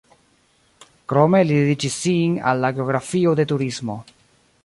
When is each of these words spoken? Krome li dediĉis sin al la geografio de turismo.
Krome 1.13 1.41
li 1.49 1.59
dediĉis 1.59 1.99
sin 2.07 2.35
al 2.53 2.65
la 2.65 2.73
geografio 2.79 3.37
de 3.41 3.49
turismo. 3.55 4.01